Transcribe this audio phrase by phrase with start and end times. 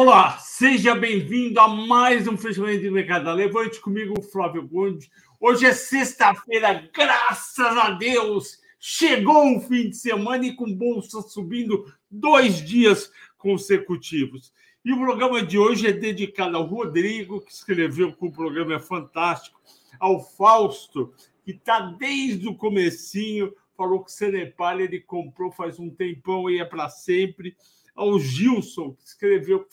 [0.00, 3.32] Olá, seja bem-vindo a mais um fechamento de mercado.
[3.32, 5.10] Levante comigo, Flávio Gondi.
[5.40, 11.92] Hoje é sexta-feira, graças a Deus, chegou o fim de semana e com bolsa subindo
[12.08, 14.52] dois dias consecutivos.
[14.84, 18.78] E o programa de hoje é dedicado ao Rodrigo, que escreveu que o programa é
[18.78, 19.60] fantástico,
[19.98, 21.12] ao Fausto,
[21.44, 26.60] que está desde o comecinho, falou que o Senepal ele comprou faz um tempão e
[26.60, 27.56] é para sempre
[27.98, 29.66] ao Gilson, que escreveu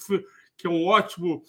[0.57, 1.43] que é um ótimo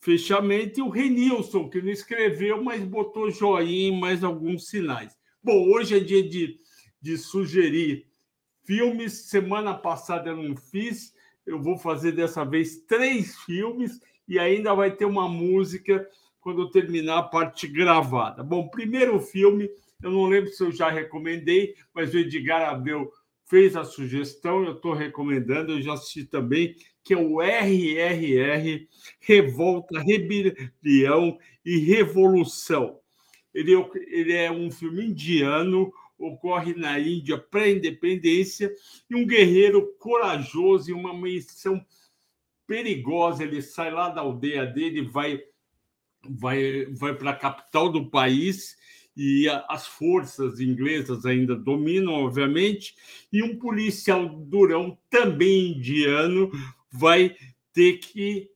[0.00, 5.16] fechamento, e o Renilson, que não escreveu, mas botou joinha e mais alguns sinais.
[5.42, 6.58] Bom, hoje é dia de,
[7.00, 8.06] de sugerir
[8.64, 9.12] filmes.
[9.12, 11.14] Semana passada eu não fiz,
[11.46, 16.06] eu vou fazer dessa vez três filmes e ainda vai ter uma música
[16.40, 18.42] quando eu terminar a parte gravada.
[18.42, 19.70] Bom, primeiro filme,
[20.02, 23.12] eu não lembro se eu já recomendei, mas o Edgar Abreu
[23.50, 28.86] fez a sugestão, eu estou recomendando, eu já assisti também, que é o RRR
[29.18, 33.00] Revolta, Rebelião e Revolução.
[33.52, 33.72] Ele,
[34.06, 38.72] ele é um filme indiano, ocorre na Índia pré-independência,
[39.10, 41.84] e um guerreiro corajoso em uma missão
[42.68, 43.42] perigosa.
[43.42, 45.42] Ele sai lá da aldeia dele, vai,
[46.22, 48.78] vai, vai para a capital do país
[49.16, 52.94] e as forças inglesas ainda dominam, obviamente,
[53.32, 56.50] e um policial durão, também indiano,
[56.92, 57.36] vai
[57.72, 58.50] ter que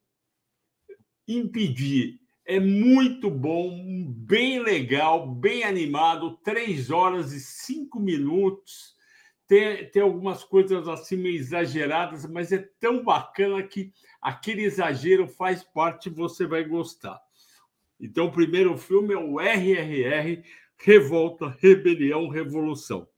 [1.27, 2.21] impedir.
[2.47, 8.95] É muito bom, bem legal, bem animado, três horas e cinco minutos.
[9.47, 15.63] Tem, tem algumas coisas assim meio exageradas, mas é tão bacana que aquele exagero faz
[15.63, 17.21] parte você vai gostar.
[18.05, 20.43] Então, o primeiro filme é o RRR
[20.77, 23.09] Revolta, Rebelião, Revolução.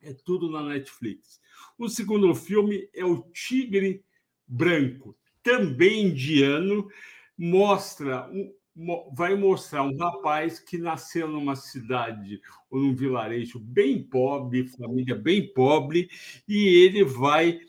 [0.00, 1.40] É tudo na Netflix.
[1.76, 4.02] O segundo filme é o Tigre
[4.46, 6.88] Branco, também indiano,
[7.36, 8.54] mostra um,
[9.12, 12.40] vai mostrar um rapaz que nasceu numa cidade
[12.70, 16.08] ou num vilarejo bem pobre, família bem pobre,
[16.48, 17.60] e ele vai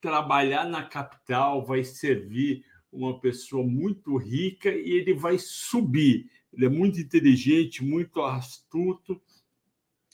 [0.00, 6.30] trabalhar na capital, vai servir uma pessoa muito rica e ele vai subir.
[6.52, 9.20] Ele é muito inteligente, muito astuto,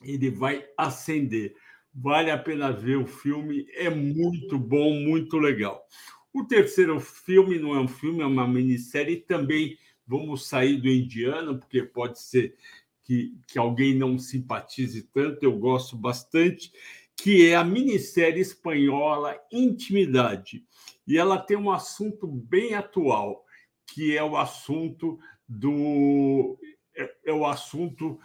[0.02, 1.54] ele vai ascender.
[1.94, 5.86] Vale a pena ver o filme, é muito bom, muito legal.
[6.32, 9.16] O terceiro filme não é um filme, é uma minissérie.
[9.16, 12.54] Também vamos sair do indiano, porque pode ser
[13.02, 16.72] que, que alguém não simpatize tanto, eu gosto bastante,
[17.16, 20.64] que é a minissérie espanhola Intimidade
[21.06, 23.44] e ela tem um assunto bem atual,
[23.86, 25.18] que é o assunto
[25.48, 26.58] do.
[26.94, 28.18] É, é o assunto.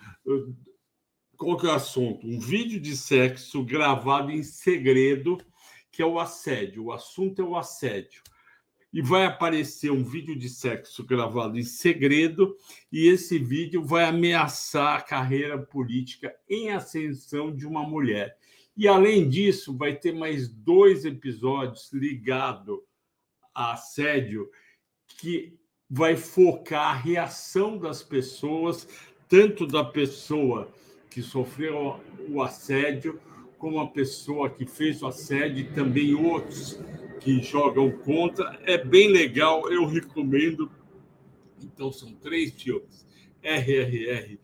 [1.38, 2.26] Qual que é o assunto?
[2.26, 5.38] Um vídeo de sexo gravado em segredo,
[5.92, 6.86] que é o assédio.
[6.86, 8.22] O assunto é o assédio.
[8.94, 12.58] E vai aparecer um vídeo de sexo gravado em segredo,
[12.92, 18.38] e esse vídeo vai ameaçar a carreira política em ascensão de uma mulher.
[18.82, 22.80] E, além disso, vai ter mais dois episódios ligados
[23.54, 24.50] a assédio
[25.20, 25.56] que
[25.88, 28.88] vai focar a reação das pessoas,
[29.30, 30.68] tanto da pessoa
[31.12, 33.22] que sofreu o assédio,
[33.60, 36.80] como a pessoa que fez o assédio e também outros
[37.20, 38.60] que jogam contra.
[38.64, 40.72] É bem legal, eu recomendo.
[41.62, 43.06] Então, são três filmes:
[43.44, 44.40] RRR,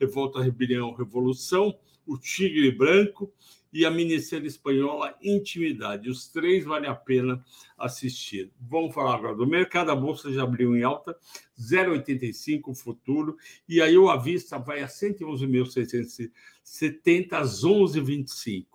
[0.00, 3.32] Revolta, Rebelião, Revolução o Tigre Branco
[3.74, 6.08] e a minissérie espanhola Intimidade.
[6.08, 7.44] Os três vale a pena
[7.76, 8.52] assistir.
[8.60, 9.90] Vamos falar agora do mercado.
[9.90, 11.16] A bolsa já abriu em alta,
[11.58, 13.36] 0,85 futuro,
[13.68, 18.66] e aí o avista vai a 111.670 às 11,25.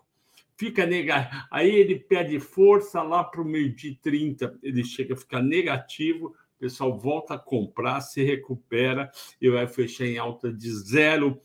[0.57, 1.45] Fica negativo.
[1.49, 6.35] Aí ele perde força lá para o meio-dia 30, ele chega a ficar negativo.
[6.57, 9.09] O pessoal volta a comprar, se recupera
[9.39, 11.39] e vai fechar em alta de 0,85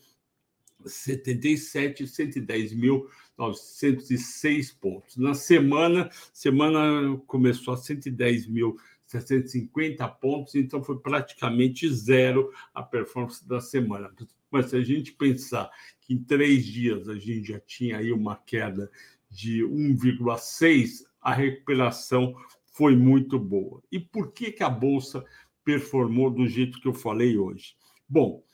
[0.85, 5.17] 77, 110.906 pontos.
[5.17, 14.13] Na semana, semana começou a 110.750 pontos, então foi praticamente zero a performance da semana.
[14.51, 15.69] Mas se a gente pensar
[16.01, 18.89] que em três dias a gente já tinha aí uma queda
[19.29, 22.35] de 1,6, a recuperação
[22.71, 23.81] foi muito boa.
[23.91, 25.25] E por que, que a Bolsa
[25.63, 27.75] performou do jeito que eu falei hoje?
[28.07, 28.44] Bom,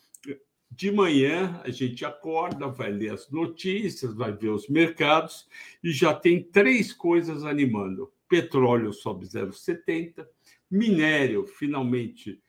[0.71, 5.47] de manhã a gente acorda, vai ler as notícias, vai ver os mercados
[5.83, 8.11] e já tem três coisas animando.
[8.27, 10.25] Petróleo sobe 0,70,
[10.69, 12.41] minério finalmente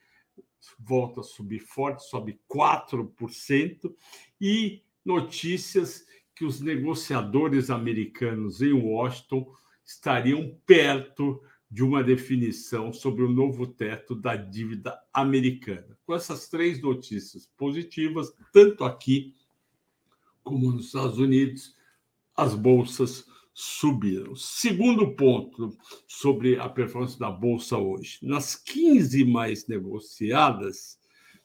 [0.78, 3.92] volta a subir forte, sobe 4%,
[4.40, 9.52] e notícias que os negociadores americanos em Washington
[9.84, 11.42] estariam perto
[11.72, 15.98] de uma definição sobre o novo teto da dívida americana.
[16.04, 19.34] Com essas três notícias positivas, tanto aqui
[20.44, 21.74] como nos Estados Unidos,
[22.36, 23.24] as bolsas
[23.54, 24.36] subiram.
[24.36, 25.74] Segundo ponto
[26.06, 30.98] sobre a performance da bolsa hoje: nas 15 mais negociadas,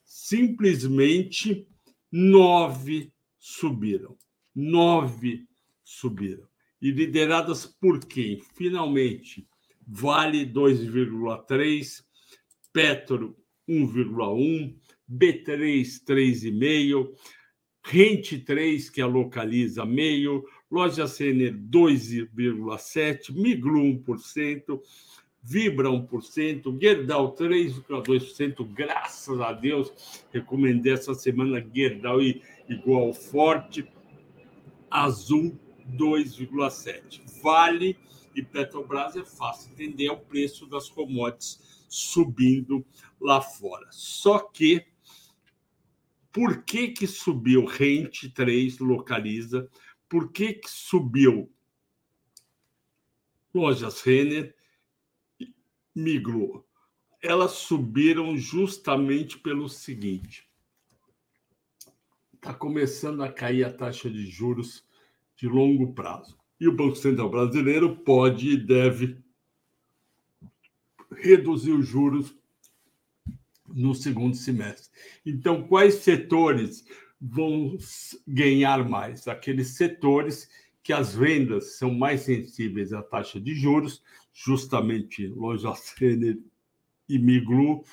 [0.04, 1.66] simplesmente
[2.12, 4.18] nove subiram.
[4.54, 5.48] Nove
[5.86, 6.46] subiram.
[6.82, 8.42] E lideradas por quem?
[8.56, 9.48] Finalmente,
[9.88, 12.04] Vale 2,3,
[12.74, 13.38] Petro
[13.68, 14.76] 1,1,
[15.10, 17.14] B3 3,5,
[17.82, 24.82] Rente 3, que a localiza meio, Loja Sênior 2,7%, Miglu 1%,
[25.42, 29.94] Vibra 1%, Gerdau 3,2%, graças a Deus,
[30.34, 32.20] recomendei essa semana Gerdau
[32.68, 33.88] igual forte,
[34.92, 35.58] Azul
[35.90, 37.22] 2,7%.
[37.42, 37.96] Vale
[38.38, 42.86] e Petrobras é fácil entender, é o preço das commodities subindo
[43.20, 43.88] lá fora.
[43.92, 44.86] Só que
[46.32, 49.68] por que que subiu Rente 3 localiza
[50.10, 51.52] por que, que subiu
[53.54, 54.56] lojas Renner
[55.94, 56.66] migrou?
[57.22, 60.50] Elas subiram justamente pelo seguinte:
[62.34, 64.88] está começando a cair a taxa de juros
[65.36, 66.37] de longo prazo.
[66.60, 69.18] E o Banco Central brasileiro pode e deve
[71.12, 72.36] reduzir os juros
[73.68, 74.90] no segundo semestre.
[75.26, 76.86] Então, quais setores
[77.20, 77.78] vão
[78.28, 80.50] ganhar mais, aqueles setores
[80.84, 84.02] que as vendas são mais sensíveis à taxa de juros,
[84.34, 86.40] justamente loja Renner
[87.10, 87.84] e Miglu,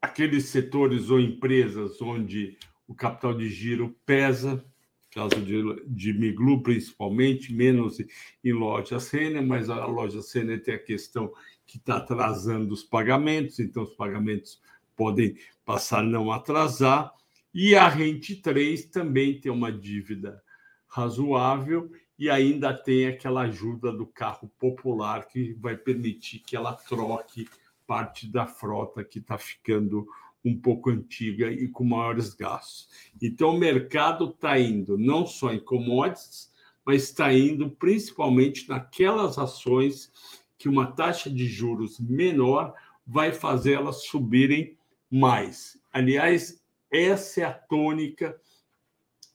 [0.00, 2.58] aqueles setores ou empresas onde
[2.88, 4.64] o capital de giro pesa,
[5.10, 7.98] caso de, de Miglu principalmente, menos
[8.44, 11.32] em lojas Renner, mas a loja Renner tem a questão
[11.66, 14.60] que está atrasando os pagamentos, então os pagamentos
[14.96, 17.12] podem passar a não atrasar,
[17.52, 20.42] e a Rente 3 também tem uma dívida
[20.86, 27.48] razoável e ainda tem aquela ajuda do carro popular que vai permitir que ela troque
[27.86, 30.06] parte da frota que está ficando
[30.44, 32.88] um pouco antiga e com maiores gastos.
[33.20, 36.50] Então, o mercado está indo não só em commodities,
[36.84, 40.10] mas está indo principalmente naquelas ações
[40.58, 42.74] que uma taxa de juros menor
[43.06, 44.76] vai fazer elas subirem
[45.10, 45.78] mais.
[45.92, 48.38] Aliás, essa é a tônica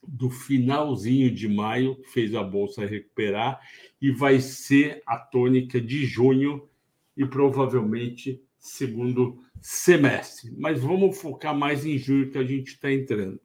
[0.06, 3.60] do finalzinho de maio, que fez a bolsa recuperar,
[4.00, 6.68] e vai ser a tônica de junho
[7.16, 10.52] e provavelmente segundo semestre.
[10.56, 13.40] Mas vamos focar mais em junho que a gente está entrando.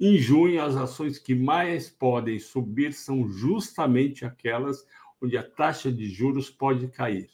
[0.00, 4.84] Em junho, as ações que mais podem subir são justamente aquelas
[5.22, 7.30] onde a taxa de juros pode cair.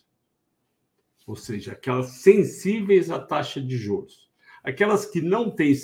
[1.27, 4.31] Ou seja, aquelas sensíveis à taxa de juros.
[4.63, 5.75] Aquelas que não têm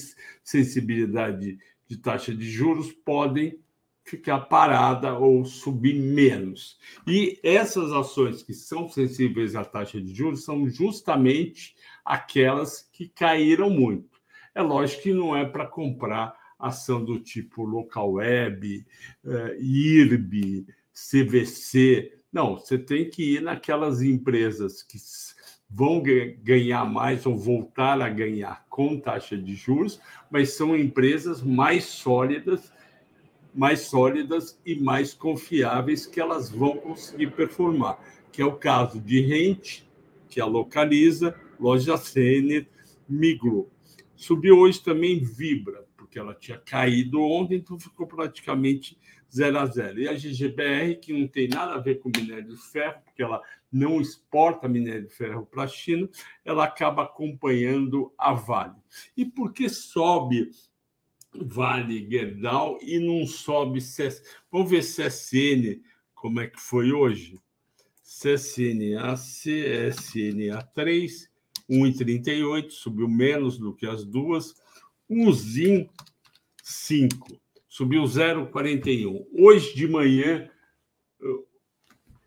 [0.42, 3.58] sensibilidade de taxa de juros podem
[4.04, 6.78] ficar parada ou subir menos.
[7.06, 13.70] E essas ações que são sensíveis à taxa de juros são justamente aquelas que caíram
[13.70, 14.20] muito.
[14.54, 18.86] É lógico que não é para comprar ação do tipo Local Web,
[19.24, 22.12] eh, IRB, CVC.
[22.32, 24.98] Não, você tem que ir naquelas empresas que
[25.68, 26.02] vão
[26.42, 32.72] ganhar mais ou voltar a ganhar com taxa de juros, mas são empresas mais sólidas,
[33.54, 37.98] mais sólidas e mais confiáveis que elas vão conseguir performar,
[38.32, 39.88] que é o caso de Rente,
[40.28, 42.66] que a localiza, Loja Sênior,
[43.08, 43.70] Migro.
[44.16, 48.98] Subiu hoje também Vibra, porque ela tinha caído ontem, então ficou praticamente
[49.32, 50.00] 0 a 0.
[50.00, 53.40] E a GGBR, que não tem nada a ver com minério de ferro, porque ela
[53.70, 56.08] não exporta minério de ferro para a China,
[56.44, 58.76] ela acaba acompanhando a Vale.
[59.16, 60.50] E por que sobe
[61.34, 64.22] Vale Gerdau e não sobe CS?
[64.50, 65.82] Vamos ver CSN,
[66.14, 67.40] como é que foi hoje?
[68.02, 71.28] CSNA, CSNA3,
[71.68, 74.54] 1,38, subiu menos do que as duas.
[75.08, 75.88] Uzin
[76.62, 79.26] 5, subiu 0,41.
[79.32, 80.48] Hoje de manhã,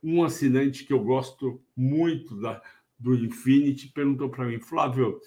[0.03, 2.61] um assinante que eu gosto muito da,
[2.99, 5.19] do Infinity perguntou para mim, Flávio,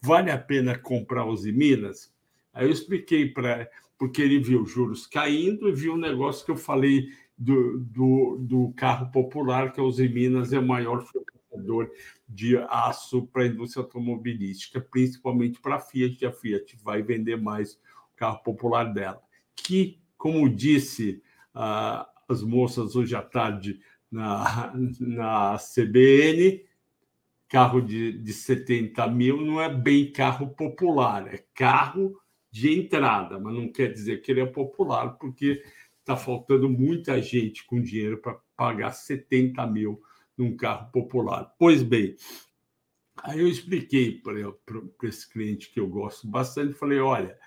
[0.00, 2.12] vale a pena comprar os Minas?
[2.58, 6.56] Aí eu expliquei para porque ele viu juros caindo e viu um negócio que eu
[6.56, 11.88] falei do, do, do carro popular, que é os Minas é o maior fornecedor
[12.28, 17.74] de aço para a indústria automobilística, principalmente para a Fiat, a Fiat vai vender mais
[17.74, 19.22] o carro popular dela.
[19.54, 21.22] Que, como disse
[22.28, 26.64] as moças hoje à tarde na, na CBN,
[27.48, 33.54] carro de, de 70 mil não é bem carro popular, é carro de entrada, mas
[33.54, 35.62] não quer dizer que ele é popular, porque
[36.00, 40.00] está faltando muita gente com dinheiro para pagar 70 mil
[40.36, 41.54] num carro popular.
[41.58, 42.16] Pois bem,
[43.22, 47.38] aí eu expliquei para esse cliente que eu gosto bastante, falei, olha,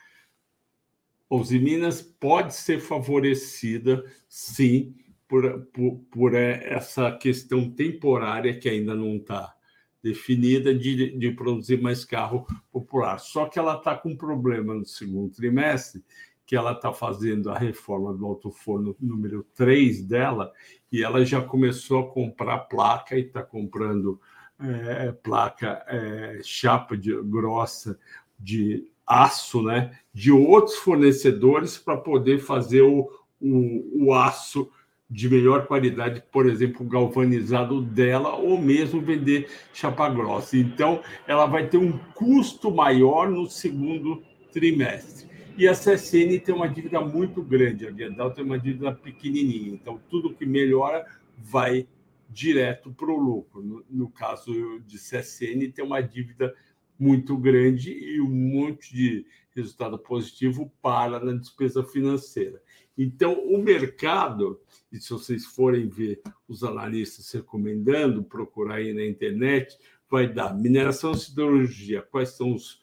[1.30, 4.96] Onze Minas pode ser favorecida, sim,
[5.28, 9.56] por, por, por essa questão temporária que ainda não está
[10.04, 13.20] definida de, de produzir mais carro popular.
[13.20, 16.04] Só que ela está com um problema no segundo trimestre,
[16.46, 20.52] que ela está fazendo a reforma do alto forno número 3 dela,
[20.92, 24.20] e ela já começou a comprar placa e está comprando
[24.60, 27.98] é, placa é, chapa de, grossa
[28.38, 34.70] de aço, né, de outros fornecedores para poder fazer o, o, o aço
[35.12, 40.56] de melhor qualidade, por exemplo, galvanizado dela, ou mesmo vender chapa grossa.
[40.56, 45.30] Então, ela vai ter um custo maior no segundo trimestre.
[45.58, 49.74] E a CSN tem uma dívida muito grande, a Gerdau tem uma dívida pequenininha.
[49.74, 51.06] Então, tudo que melhora
[51.38, 51.86] vai
[52.30, 53.62] direto para o lucro.
[53.62, 56.56] No, no, caso de CSN, tem uma dívida
[56.98, 62.62] muito grande e um monte de resultado positivo para na despesa financeira.
[62.98, 64.60] Então, o mercado,
[64.92, 69.78] e se vocês forem ver os analistas recomendando, procurar aí na internet,
[70.10, 72.02] vai dar mineração e siderurgia.
[72.02, 72.82] Quais são os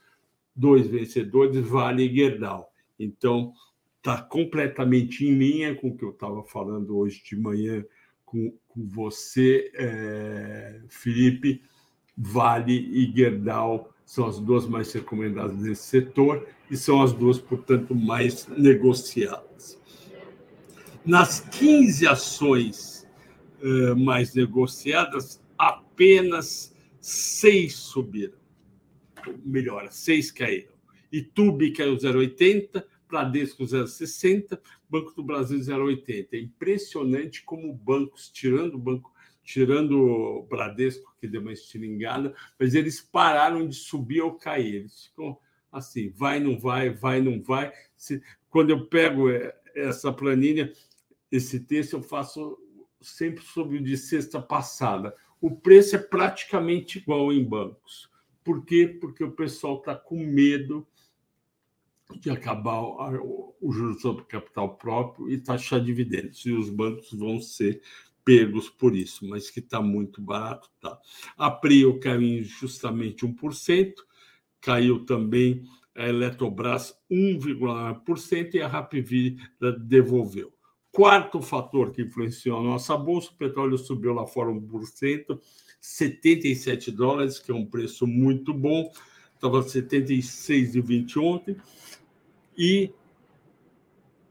[0.57, 1.59] dois vencedores?
[1.67, 2.73] Vale e Gerdau.
[2.99, 3.53] Então,
[3.99, 7.85] está completamente em linha com o que eu estava falando hoje de manhã
[8.25, 11.63] com, com você, é, Felipe.
[12.17, 17.95] Vale e Gerdau são as duas mais recomendadas nesse setor e são as duas, portanto,
[17.95, 19.78] mais negociadas.
[21.09, 23.09] Nas 15 ações
[23.63, 28.37] uh, mais negociadas, apenas seis subiram.
[29.43, 30.75] Melhor, seis caíram.
[31.11, 36.29] Itube caiu 0,80, Bradesco 0,60, Banco do Brasil 0,80.
[36.31, 39.11] É impressionante como bancos, tirando o banco,
[39.43, 44.75] tirando o Bradesco, que deu uma estilingada, mas eles pararam de subir ou cair.
[44.75, 45.39] Eles ficam
[45.73, 47.73] assim, vai, não vai, vai, não vai.
[47.97, 50.71] Se, quando eu pego eh, essa planilha,
[51.31, 52.59] esse texto eu faço
[53.01, 55.15] sempre sobre o de sexta passada.
[55.41, 58.11] O preço é praticamente igual em bancos.
[58.43, 58.99] Por quê?
[59.01, 60.87] Porque o pessoal está com medo
[62.21, 66.45] de acabar o juros sobre capital próprio e taxar dividendos.
[66.47, 67.83] E os bancos vão ser
[68.25, 70.71] pegos por isso, mas que está muito barato.
[70.81, 70.99] Tá.
[71.37, 73.95] A Prio caiu justamente 1%,
[74.61, 80.53] caiu também a Eletrobras 1,9% e a Rapvida devolveu.
[80.91, 85.39] Quarto fator que influenciou a nossa bolsa, o petróleo subiu lá fora 1%,
[85.81, 88.91] 77 dólares, que é um preço muito bom,
[89.35, 91.57] estava 76,20 ontem,
[92.57, 92.91] e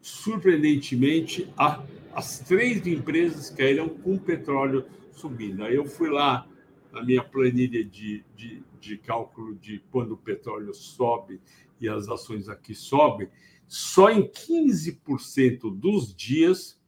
[0.02, 1.84] surpreendentemente a,
[2.14, 5.64] as três empresas caíram com petróleo subindo.
[5.64, 6.48] Aí eu fui lá
[6.92, 11.42] na minha planilha de, de, de cálculo de quando o petróleo sobe
[11.80, 13.30] e as ações aqui sobem,
[13.68, 16.82] só em 15% dos dias,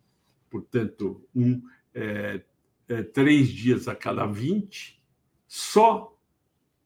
[0.50, 1.62] portanto, um,
[1.94, 2.42] é,
[2.88, 5.00] é, três dias a cada 20,
[5.48, 6.18] só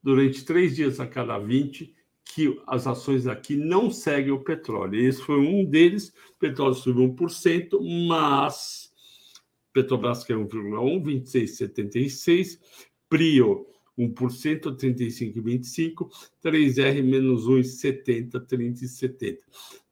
[0.01, 1.93] durante três dias a cada 20
[2.25, 4.99] que as ações aqui não seguem o petróleo.
[4.99, 6.09] Esse foi um deles.
[6.31, 7.77] O petróleo subiu 1%,
[8.07, 8.91] mas
[9.73, 12.59] Petrobras caiu 1,1, 26,76.
[13.09, 16.09] Prio 1%, 35,25.
[16.43, 19.37] 3R menos 1,70, 30,70.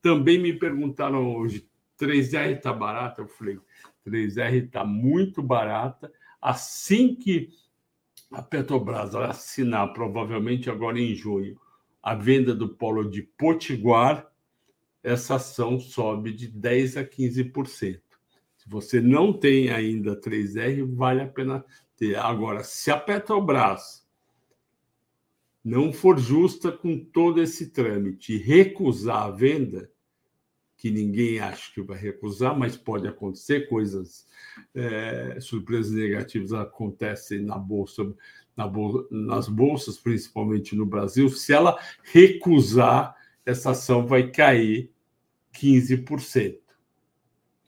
[0.01, 1.67] Também me perguntaram hoje,
[2.00, 3.22] 3R está barata?
[3.22, 3.60] Eu falei,
[4.05, 6.12] 3R está muito barata.
[6.41, 7.50] Assim que
[8.31, 11.60] a Petrobras assinar, provavelmente agora em junho,
[12.01, 14.27] a venda do polo de Potiguar,
[15.03, 18.01] essa ação sobe de 10% a 15%.
[18.72, 21.66] Você não tem ainda 3R, vale a pena
[21.98, 22.16] ter.
[22.16, 24.08] Agora, se a Petrobras
[25.62, 29.92] não for justa com todo esse trâmite e recusar a venda,
[30.78, 34.25] que ninguém acha que vai recusar, mas pode acontecer, coisas,
[34.74, 38.16] é, surpresas negativas acontecem na Bolsa,
[38.56, 41.28] na bolsa, nas bolsas, principalmente no Brasil.
[41.28, 44.90] Se ela recusar, essa ação vai cair
[45.54, 46.71] 15%.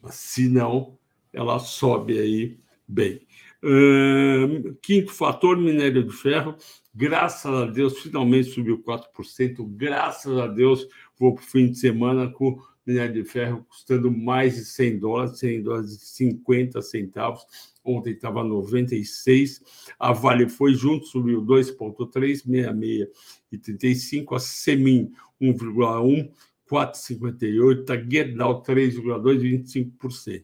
[0.03, 0.99] Mas, se não,
[1.31, 3.21] ela sobe aí bem.
[3.63, 6.57] Hum, quinto fator, minério de ferro.
[6.93, 9.65] Graças a Deus, finalmente subiu 4%.
[9.65, 10.85] Graças a Deus,
[11.17, 15.39] vou para o fim de semana com minério de ferro custando mais de 100 dólares,
[15.39, 17.45] 100 dólares e 50 centavos.
[17.81, 19.61] Ontem estava 96.
[19.97, 23.07] A Vale foi junto, subiu 2,3, 66
[23.51, 24.35] e 35.
[24.35, 26.29] A Semin 1,1,
[26.73, 27.89] 4,58.
[27.91, 29.63] A Gerdau 3,2,
[30.01, 30.43] 25%.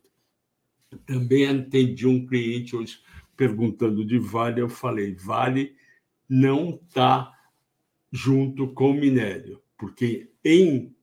[1.05, 2.99] Também atendi um cliente hoje
[3.35, 4.61] perguntando de Vale.
[4.61, 5.75] Eu falei: Vale
[6.27, 7.33] não está
[8.11, 10.95] junto com o minério, porque em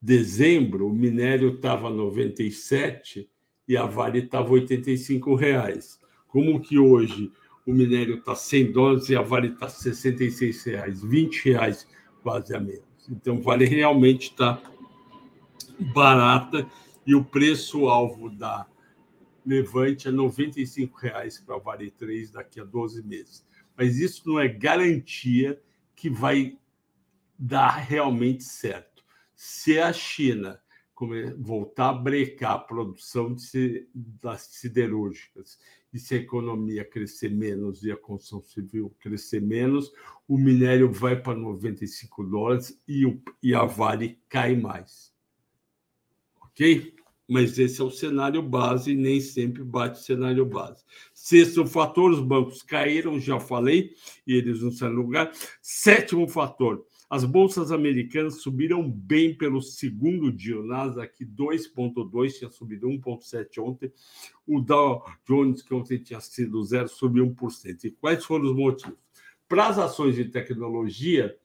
[0.00, 3.28] dezembro o minério estava 97
[3.68, 6.00] e a Vale estava 85 reais.
[6.26, 7.30] Como que hoje
[7.66, 11.86] o minério está 100 dólares e a Vale está 66 reais, 20 reais
[12.22, 12.91] quase a menos.
[13.08, 14.62] Então, Vale realmente está
[15.94, 16.68] barata
[17.06, 18.66] e o preço-alvo da
[19.44, 23.44] Levante é R$ 95,00 para a Vale 3 daqui a 12 meses.
[23.76, 25.60] Mas isso não é garantia
[25.96, 26.56] que vai
[27.38, 29.04] dar realmente certo.
[29.34, 30.60] Se a China
[31.38, 35.58] voltar a brecar a produção de, das siderúrgicas
[35.92, 39.92] e se a economia crescer menos e a construção civil crescer menos,
[40.26, 45.12] o minério vai para 95 dólares e, o, e a Vale cai mais.
[46.40, 46.94] Ok?
[47.28, 50.84] Mas esse é o cenário base nem sempre bate o cenário base.
[51.14, 53.94] Sexto fator, os bancos caíram, já falei,
[54.26, 55.32] e eles não saem do lugar.
[55.60, 60.58] Sétimo fator, as bolsas americanas subiram bem pelo segundo dia.
[60.58, 63.92] O Nasdaq 2,2 tinha subido 1,7 ontem.
[64.46, 67.84] O Dow Jones, que ontem tinha sido zero, subiu 1%.
[67.84, 68.96] E quais foram os motivos?
[69.46, 71.36] Para as ações de tecnologia,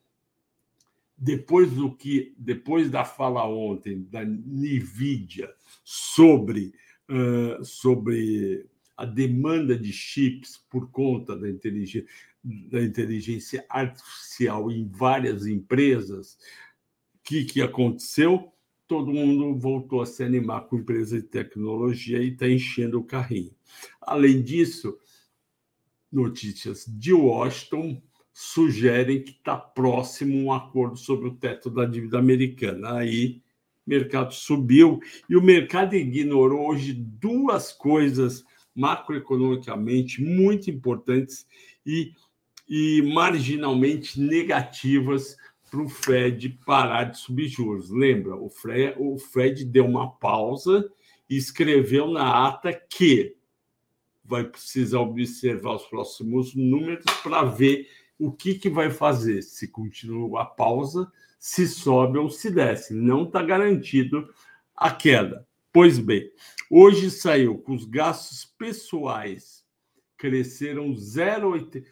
[1.18, 6.72] depois do que depois da fala ontem da Nvidia sobre
[7.10, 12.08] uh, sobre a demanda de chips por conta da inteligência
[12.70, 16.38] da inteligência artificial em várias empresas,
[17.16, 18.54] o que, que aconteceu?
[18.88, 23.54] Todo mundo voltou a se animar com empresas de tecnologia e está enchendo o carrinho.
[24.02, 24.98] Além disso,
[26.10, 28.02] notícias de Washington
[28.34, 32.94] sugerem que está próximo um acordo sobre o teto da dívida americana.
[32.94, 33.42] Aí
[33.86, 41.48] o mercado subiu e o mercado ignorou hoje duas coisas macroeconomicamente muito importantes
[41.84, 42.14] e
[42.68, 45.38] e marginalmente negativas
[45.70, 47.90] para o Fed parar de subir juros.
[47.90, 50.90] Lembra, o Fred, o Fed deu uma pausa
[51.30, 53.36] e escreveu na ata que
[54.24, 57.88] vai precisar observar os próximos números para ver
[58.20, 62.94] o que, que vai fazer, se continua a pausa, se sobe ou se desce.
[62.94, 64.28] Não está garantido
[64.76, 65.46] a queda.
[65.72, 66.30] Pois bem,
[66.70, 69.66] hoje saiu com os gastos pessoais
[70.18, 71.86] cresceram 0,8%.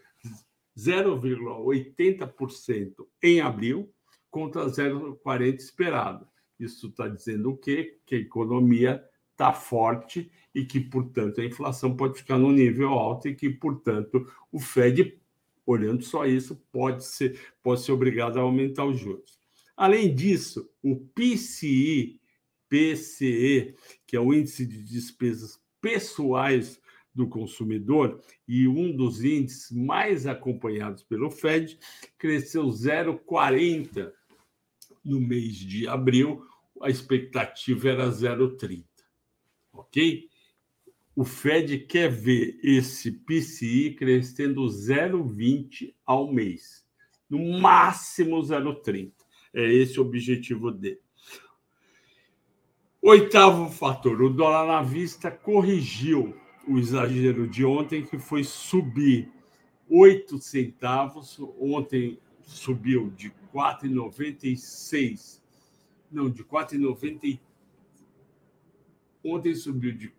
[0.77, 3.91] 0,80% em abril
[4.29, 6.27] contra 0,40% esperado.
[6.59, 7.97] Isso está dizendo o quê?
[8.05, 13.27] Que a economia está forte e que, portanto, a inflação pode ficar no nível alto
[13.27, 15.19] e que, portanto, o Fed,
[15.65, 19.37] olhando só isso, pode ser, pode ser obrigado a aumentar os juros.
[19.75, 22.21] Além disso, o PCI,
[22.69, 23.75] PCE,
[24.07, 26.79] que é o índice de despesas pessoais
[27.15, 31.79] do consumidor e um dos índices mais acompanhados pelo Fed
[32.17, 34.11] cresceu 0,40
[35.03, 36.43] no mês de abril,
[36.81, 38.83] a expectativa era 0,30.
[39.71, 40.27] Ok?
[41.15, 46.85] O Fed quer ver esse PCI crescendo 0,20 ao mês,
[47.29, 49.13] no máximo 0,30.
[49.53, 50.99] É esse o objetivo dele.
[53.01, 56.35] Oitavo fator: o dólar à vista corrigiu
[56.67, 59.31] o exagero de ontem, que foi subir
[59.89, 61.39] 8 centavos.
[61.59, 65.41] Ontem subiu de 4,96.
[66.11, 67.39] Não, de 4,90.
[69.23, 70.13] Ontem subiu de,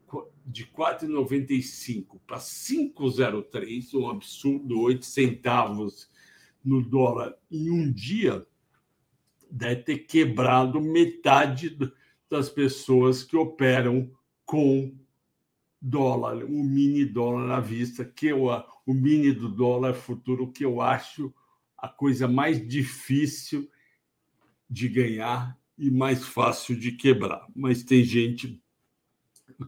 [0.44, 6.11] de 4,95 para 5,03, um absurdo, 8 centavos
[6.64, 8.44] no dólar em um dia.
[9.48, 11.78] Deve ter quebrado metade
[12.28, 14.11] das pessoas que operam
[14.44, 14.92] com
[15.80, 18.46] dólar, o mini dólar à vista, que eu,
[18.86, 21.32] o mini do dólar futuro, que eu acho
[21.76, 23.68] a coisa mais difícil
[24.68, 27.46] de ganhar e mais fácil de quebrar.
[27.54, 28.60] Mas tem gente,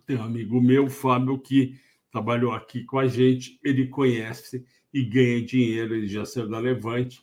[0.07, 1.79] tenho um amigo meu, Fábio, que
[2.11, 7.23] trabalhou aqui com a gente, ele conhece e ganha dinheiro, ele já saiu da Levante,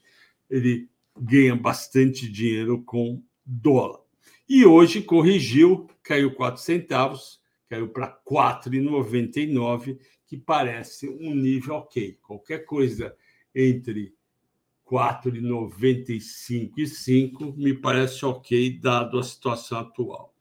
[0.49, 0.87] ele
[1.19, 3.99] ganha bastante dinheiro com dólar.
[4.47, 12.17] E hoje corrigiu, caiu 4 centavos, caiu para 4,99, que parece um nível ok.
[12.21, 13.15] Qualquer coisa
[13.53, 14.13] entre
[14.85, 20.35] 4,95 me parece ok, dado a situação atual.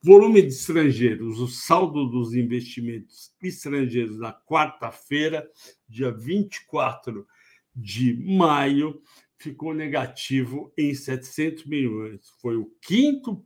[0.00, 5.50] Volume de estrangeiros, o saldo dos investimentos estrangeiros na quarta-feira,
[5.88, 7.26] dia 24
[7.74, 9.02] de maio,
[9.36, 12.20] ficou negativo em 700 milhões.
[12.40, 13.44] Foi o quinto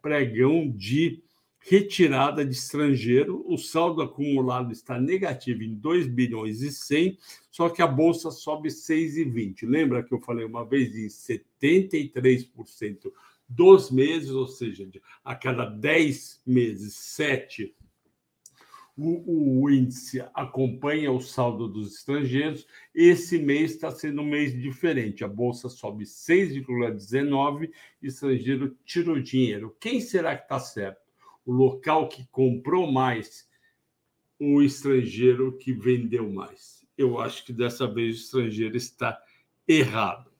[0.00, 1.22] pregão de
[1.62, 3.44] retirada de estrangeiro.
[3.46, 7.18] O saldo acumulado está negativo em 2 bilhões e 100,
[7.50, 9.66] só que a bolsa sobe 6,20.
[9.66, 13.12] Lembra que eu falei uma vez em 73%
[13.48, 14.88] dos meses, ou seja,
[15.24, 17.74] a cada 10 meses, 7,
[18.96, 22.66] o, o, índice acompanha o saldo dos estrangeiros.
[22.94, 25.24] Esse mês está sendo um mês diferente.
[25.24, 27.70] A bolsa sobe 6,19,
[28.02, 29.74] estrangeiro tira o dinheiro.
[29.80, 31.01] Quem será que está certo?
[31.44, 33.48] O local que comprou mais,
[34.38, 36.86] o estrangeiro que vendeu mais?
[36.96, 39.20] Eu acho que dessa vez o estrangeiro está
[39.66, 40.30] errado.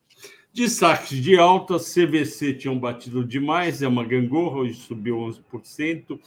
[0.53, 6.21] Destaques de alta, CVC tinham batido demais, é uma gangorra, hoje subiu 11%.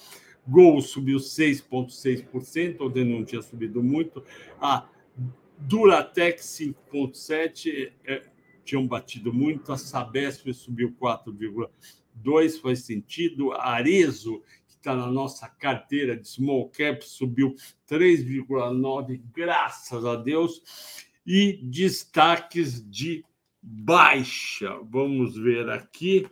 [0.47, 4.23] Gol subiu 6,6%, ontem não tinha subido muito.
[4.59, 4.89] A
[5.57, 8.23] Duratec 5,7%, é,
[8.63, 9.71] tinham batido muito.
[9.71, 13.51] A Sabesp subiu 4,2%, faz sentido.
[13.53, 14.41] A Arezo,
[14.85, 17.55] está na nossa carteira de small cap, subiu
[17.89, 20.61] 3,9%, graças a Deus.
[21.25, 23.25] E destaques de
[23.59, 24.79] baixa.
[24.83, 26.29] Vamos ver aqui.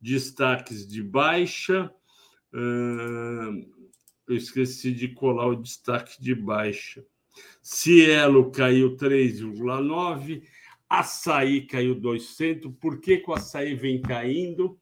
[0.00, 1.92] Destaques de baixa.
[2.52, 7.04] eu esqueci de colar o destaque de baixa.
[7.60, 10.42] Cielo caiu 3,9,
[10.88, 12.72] açaí caiu 200.
[12.80, 14.78] Por que, que o açaí vem caindo?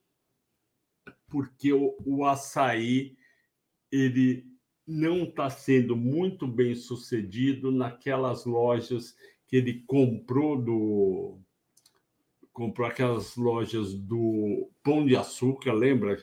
[1.28, 3.16] Porque o, o açaí
[3.90, 4.46] ele
[4.86, 11.40] não está sendo muito bem sucedido naquelas lojas que ele comprou do
[12.52, 16.16] comprou aquelas lojas do Pão de Açúcar, lembra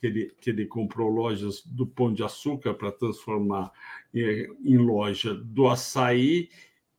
[0.00, 3.70] que ele, que ele comprou lojas do Pão de Açúcar para transformar
[4.12, 6.50] em, em, loja do açaí?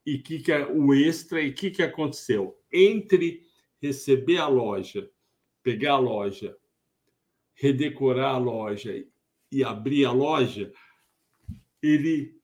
[0.06, 1.42] E que, que é o extra?
[1.42, 2.58] E o que, que aconteceu?
[2.72, 3.46] Entre
[3.80, 5.10] receber a loja,
[5.62, 6.56] pegar a loja,
[7.58, 9.04] redecorar a loja
[9.50, 10.72] e abrir a loja,
[11.82, 12.38] ele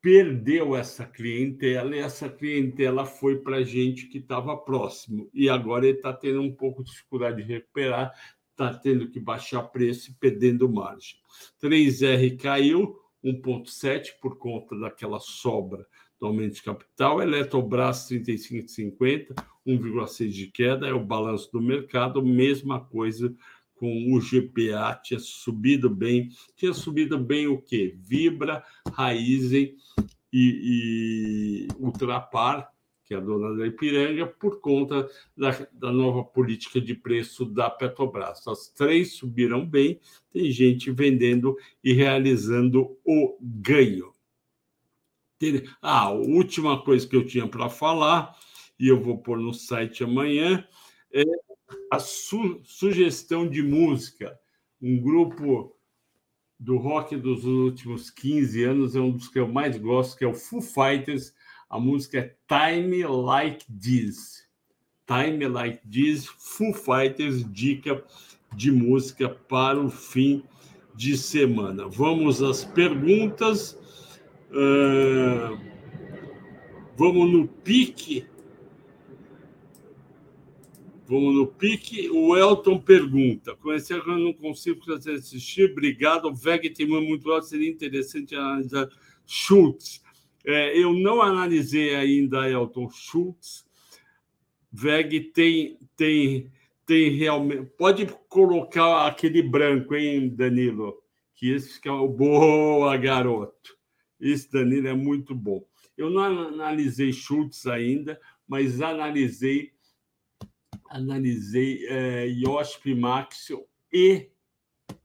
[0.00, 5.28] perdeu essa clientela e essa clientela foi para gente que estava próximo.
[5.32, 8.12] E agora ele está tendo um pouco de dificuldade de recuperar,
[8.50, 11.16] está tendo que baixar preço e perdendo margem.
[11.62, 15.86] 3R caiu 1,7 por conta daquela sobra
[16.18, 17.22] do aumento de capital.
[17.22, 19.34] Eletrobras 35,50,
[19.66, 23.32] 1,6 de queda, é o balanço do mercado, mesma coisa
[23.78, 26.30] com o GPA, tinha subido bem.
[26.56, 27.96] Tinha subido bem o quê?
[27.96, 29.76] Vibra, Raizen
[30.32, 32.72] e, e Ultrapar,
[33.04, 37.70] que é a dona da Ipiranga, por conta da, da, nova política de preço da
[37.70, 38.46] Petrobras.
[38.46, 39.98] As três subiram bem,
[40.30, 44.12] tem gente vendendo e realizando o ganho.
[45.80, 48.36] Ah, a última coisa que eu tinha para falar,
[48.78, 50.66] e eu vou pôr no site amanhã,
[51.12, 51.22] é
[51.90, 54.38] a su sugestão de música.
[54.80, 55.74] Um grupo
[56.58, 60.28] do rock dos últimos 15 anos é um dos que eu mais gosto, que é
[60.28, 61.32] o Foo Fighters.
[61.68, 64.46] A música é Time Like This.
[65.06, 68.04] Time Like This, Foo Fighters, dica
[68.54, 70.42] de música para o fim
[70.94, 71.88] de semana.
[71.88, 73.78] Vamos às perguntas.
[74.50, 75.58] Uh,
[76.96, 78.26] vamos no pique
[81.08, 82.10] Vamos no pique.
[82.10, 85.70] O Elton pergunta: Conhecer eu não consigo assistir.
[85.70, 86.26] Obrigado.
[86.26, 87.46] O VEG tem muito alto.
[87.46, 88.86] Seria interessante analisar
[89.26, 90.02] Schultz.
[90.44, 93.66] É, eu não analisei ainda Elton Schultz.
[94.70, 96.52] VEG tem, tem,
[96.84, 97.70] tem realmente.
[97.78, 101.02] Pode colocar aquele branco, hein, Danilo?
[101.34, 103.78] Que esse é o boa, garoto.
[104.20, 105.64] Esse Danilo é muito bom.
[105.96, 109.72] Eu não analisei Schultz ainda, mas analisei
[110.88, 114.28] analisei é, IOSP Maxio e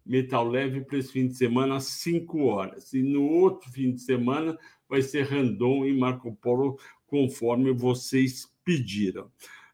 [0.05, 2.93] Metal Leve para esse fim de semana às 5 horas.
[2.93, 9.31] E no outro fim de semana vai ser Randon e Marco Polo, conforme vocês pediram.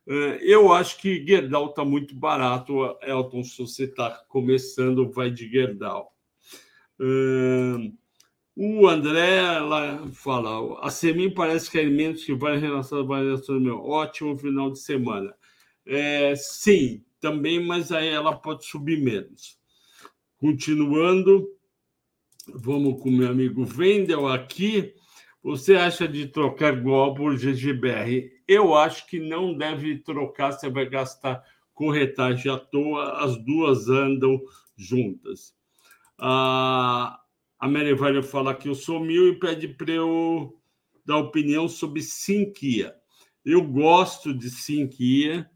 [0.08, 3.44] É, eu acho que Gerdau está muito barato, Elton.
[3.44, 6.14] Se você está começando, vai de Gerdau.
[7.00, 7.92] É,
[8.56, 13.08] o André ela fala: a Semin parece que é alimentos que vai em relação às
[13.08, 13.62] variações.
[13.62, 15.34] Meu, ótimo final de semana.
[15.92, 19.58] É, sim, também, mas aí ela pode subir menos.
[20.38, 21.50] Continuando,
[22.48, 24.94] vamos com meu amigo Wendel aqui.
[25.42, 28.32] Você acha de trocar Gol por GGBR?
[28.48, 34.40] Eu acho que não deve trocar, você vai gastar corretagem à toa, as duas andam
[34.78, 35.56] juntas.
[36.20, 37.20] A,
[37.58, 40.56] a Mary vai falar que eu sou mil e pede para eu
[41.04, 42.94] dar opinião sobre Sinquia.
[43.44, 45.50] Eu gosto de Sinquia.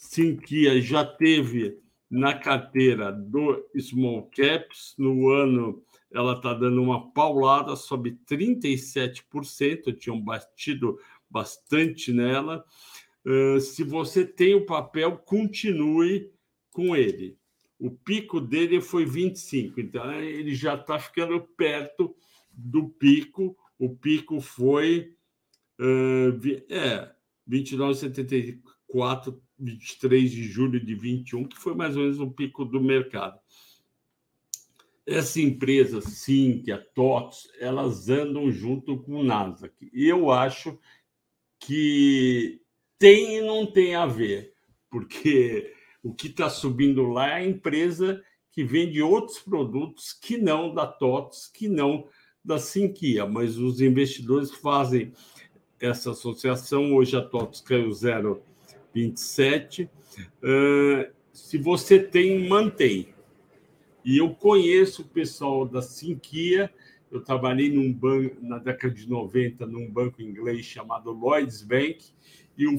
[0.00, 1.78] Sinquia já teve
[2.10, 10.18] na carteira do Small Caps no ano ela está dando uma paulada, sobe 37%, tinham
[10.18, 12.64] batido bastante nela.
[13.24, 16.32] Uh, se você tem o papel, continue
[16.72, 17.36] com ele.
[17.78, 22.16] O pico dele foi 25, então ele já está ficando perto
[22.50, 23.54] do pico.
[23.78, 25.14] O pico foi
[25.78, 27.14] uh, é,
[27.48, 28.79] 29,74,
[29.58, 33.38] 23 de julho de 21, que foi mais ou menos o pico do mercado.
[35.06, 36.00] Essa empresa,
[36.68, 39.90] é a TOTS, elas andam junto com o Nasdaq.
[39.92, 40.78] Eu acho
[41.58, 42.60] que
[42.98, 44.54] tem e não tem a ver,
[44.90, 48.22] porque o que está subindo lá é a empresa
[48.52, 52.08] que vende outros produtos que não da TOTS, que não
[52.44, 55.12] da Sinquia, mas os investidores fazem
[55.78, 56.94] essa associação.
[56.94, 57.92] Hoje a TOTS caiu
[58.94, 59.88] 0,27.
[60.42, 63.14] Uh, se você tem, mantém.
[64.04, 66.72] E eu conheço o pessoal da Sinquia.
[67.10, 71.98] Eu trabalhei num banco na década de 90 num banco inglês chamado Lloyds Bank
[72.56, 72.76] e um,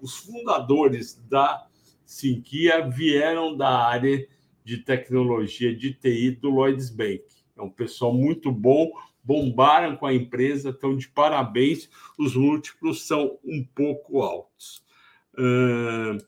[0.00, 1.66] os fundadores da
[2.04, 4.26] Sinquia vieram da área
[4.64, 7.22] de tecnologia de TI do Lloyds Bank.
[7.56, 8.90] É um pessoal muito bom,
[9.22, 11.88] bombaram com a empresa, estão de parabéns.
[12.18, 14.82] Os múltiplos são um pouco altos.
[15.38, 16.18] Uh,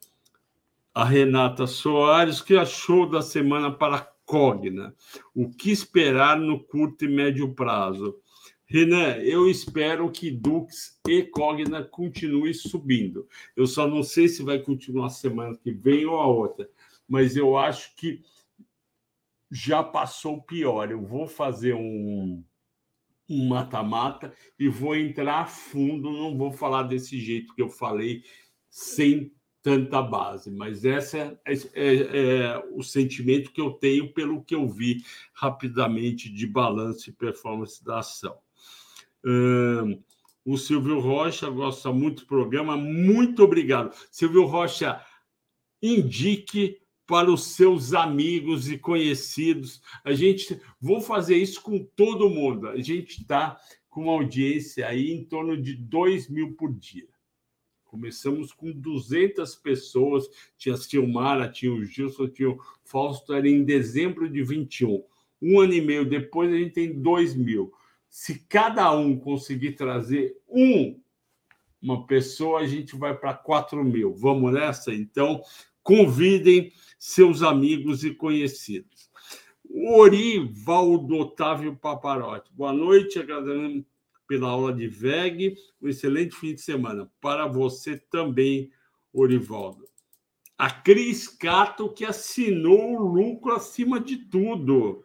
[0.94, 4.94] a Renata Soares, que achou da semana para Cogna.
[5.34, 8.16] O que esperar no curto e médio prazo?
[8.64, 13.26] Renan, eu espero que Dux e Cogna continuem subindo.
[13.56, 16.70] Eu só não sei se vai continuar a semana que vem ou a outra,
[17.08, 18.22] mas eu acho que
[19.50, 20.92] já passou o pior.
[20.92, 22.44] Eu vou fazer um
[23.30, 28.24] um mata-mata e vou entrar a fundo, não vou falar desse jeito que eu falei,
[28.70, 34.54] sem tanta base, mas esse é, é, é, o sentimento que eu tenho pelo que
[34.54, 35.04] eu vi
[35.34, 38.38] rapidamente de balanço e performance da ação.
[39.24, 40.02] Hum,
[40.44, 43.94] o Silvio Rocha gosta muito do programa, muito obrigado.
[44.10, 45.04] Silvio Rocha,
[45.82, 49.82] indique para os seus amigos e conhecidos.
[50.04, 52.68] A gente vou fazer isso com todo mundo.
[52.68, 57.08] A gente está com uma audiência aí em torno de 2 mil por dia.
[57.90, 64.30] Começamos com 200 pessoas, tinha Silmara, tinha o Gilson, tinha o Fausto, era em dezembro
[64.30, 65.02] de 21.
[65.42, 67.72] Um ano e meio depois, a gente tem 2 mil.
[68.08, 71.00] Se cada um conseguir trazer um,
[71.82, 74.14] uma pessoa, a gente vai para 4 mil.
[74.14, 74.94] Vamos nessa?
[74.94, 75.42] Então,
[75.82, 79.10] convidem seus amigos e conhecidos.
[79.68, 82.52] Orivaldo Otávio Paparotti.
[82.54, 83.84] Boa noite, agradecendo
[84.30, 85.56] pela aula de VEG.
[85.82, 87.10] Um excelente fim de semana.
[87.20, 88.70] Para você também,
[89.12, 89.84] Orivaldo.
[90.56, 95.04] A Cris Cato, que assinou o lucro acima de tudo.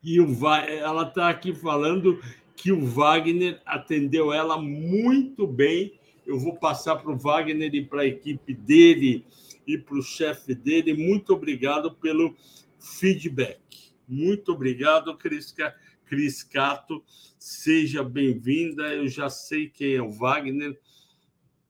[0.00, 2.22] E o, ela está aqui falando
[2.54, 5.98] que o Wagner atendeu ela muito bem.
[6.24, 9.24] Eu vou passar para o Wagner e para a equipe dele
[9.66, 10.94] e para o chefe dele.
[10.94, 12.36] Muito obrigado pelo
[12.78, 13.58] feedback.
[14.06, 17.04] Muito obrigado, Cris Cato Cris Cato,
[17.38, 18.94] seja bem-vinda.
[18.94, 20.78] Eu já sei quem é o Wagner,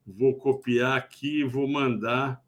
[0.06, 2.44] vou copiar aqui e vou mandar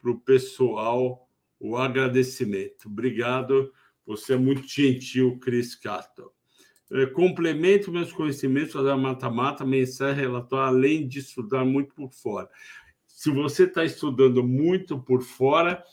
[0.00, 2.86] para o pessoal o agradecimento.
[2.86, 3.72] Obrigado,
[4.04, 6.32] você é muito gentil, Cris Cato.
[6.92, 12.50] É, complemento meus conhecimentos da mata-mata, mensagem relatório, além de estudar muito por fora.
[13.06, 15.84] Se você está estudando muito por fora,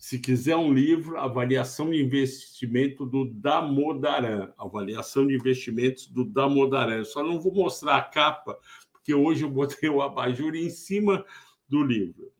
[0.00, 4.50] se quiser um livro, Avaliação de Investimento do Damodaran.
[4.56, 7.04] Avaliação de Investimentos do Damodaran.
[7.04, 8.58] Só não vou mostrar a capa,
[8.90, 11.22] porque hoje eu botei o abajur em cima
[11.68, 12.32] do livro.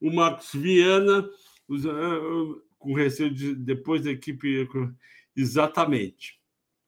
[0.00, 1.30] O Marcos Viana,
[1.70, 4.68] ah, com receio de, depois da equipe.
[5.36, 6.40] Exatamente.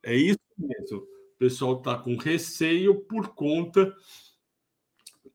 [0.02, 0.98] É isso mesmo.
[0.98, 3.94] O pessoal está com receio por conta.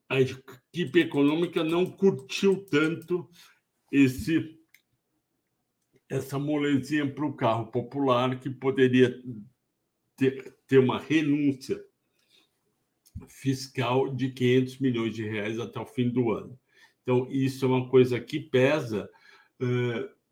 [0.06, 3.26] A equipe econômica não curtiu tanto
[3.90, 4.61] esse
[6.12, 9.18] essa molezinha para o carro popular que poderia
[10.14, 11.82] ter, ter uma renúncia
[13.28, 16.58] fiscal de 500 milhões de reais até o fim do ano.
[17.02, 19.08] Então, isso é uma coisa que pesa.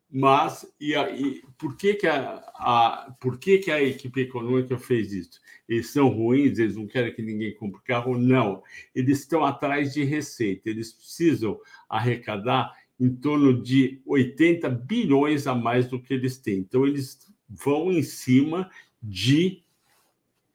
[0.07, 5.11] mas e, e por que que a, a, por que que a equipe econômica fez
[5.11, 5.41] isso?
[5.67, 8.19] Eles são ruins, eles não querem que ninguém compre carro?
[8.19, 8.61] Não.
[8.93, 15.87] Eles estão atrás de receita, eles precisam arrecadar em torno de 80 bilhões a mais
[15.87, 16.59] do que eles têm.
[16.59, 17.17] Então, eles
[17.49, 18.69] vão em cima
[19.01, 19.63] de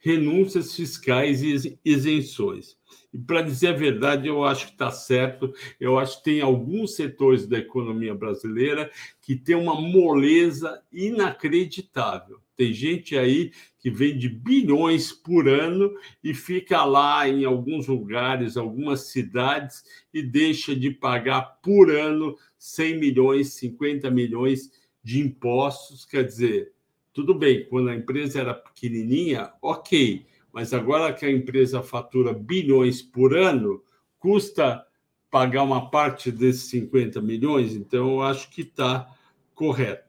[0.06, 2.76] renúncias fiscais e isenções.
[3.12, 5.52] E, para dizer a verdade, eu acho que está certo.
[5.80, 8.88] Eu acho que tem alguns setores da economia brasileira
[9.20, 12.38] que tem uma moleza inacreditável.
[12.56, 15.92] Tem gente aí que vende bilhões por ano
[16.22, 19.82] e fica lá em alguns lugares, algumas cidades,
[20.14, 24.70] e deixa de pagar por ano 100 milhões, 50 milhões
[25.02, 26.04] de impostos.
[26.04, 26.75] Quer dizer,
[27.16, 33.00] tudo bem, quando a empresa era pequenininha, ok, mas agora que a empresa fatura bilhões
[33.00, 33.82] por ano,
[34.18, 34.84] custa
[35.30, 39.08] pagar uma parte desses 50 milhões, então eu acho que está
[39.54, 40.04] correto.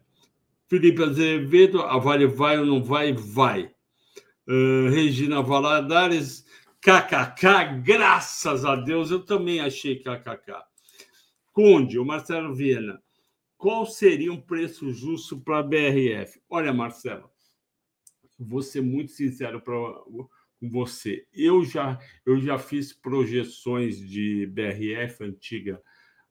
[0.68, 3.14] Felipe Azevedo, a Vale vai ou não vai?
[3.14, 3.72] Vai.
[4.46, 6.46] Uh, Regina Valadares,
[6.82, 10.62] KKK, graças a Deus, eu também achei KKK.
[11.54, 13.02] Conde, o Marcelo Viena,
[13.58, 16.40] qual seria um preço justo para a BRF?
[16.50, 17.30] Olha, Marcelo,
[18.38, 20.28] vou ser muito sincero com
[20.62, 21.26] você.
[21.34, 25.82] Eu já, eu já fiz projeções de BRF antiga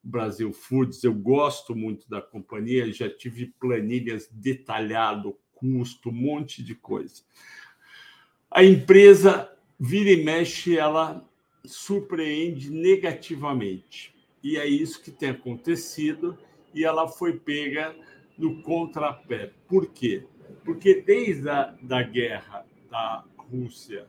[0.02, 6.76] Brasil Foods, eu gosto muito da companhia, já tive planilhas detalhado, custo, um monte de
[6.76, 7.22] coisa.
[8.48, 11.28] A empresa vira e mexe, ela
[11.64, 14.14] surpreende negativamente.
[14.42, 16.38] E é isso que tem acontecido,
[16.76, 17.96] e ela foi pega
[18.38, 19.52] no contrapé.
[19.66, 20.24] Por quê?
[20.64, 24.06] Porque desde a da guerra da Rússia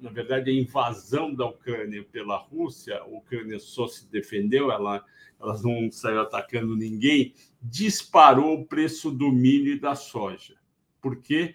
[0.00, 5.04] na verdade, a invasão da Ucrânia pela Rússia, a Ucrânia só se defendeu, ela,
[5.40, 10.54] ela não saiu atacando ninguém, disparou o preço do milho e da soja.
[11.00, 11.54] Por quê?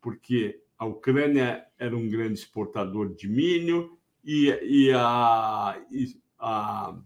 [0.00, 6.98] Porque a Ucrânia era um grande exportador de milho e, e, a, e a,